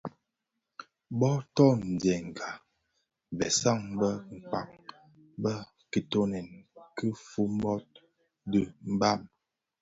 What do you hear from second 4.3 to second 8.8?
kpag bë kitoňèn ki Fumbot dhi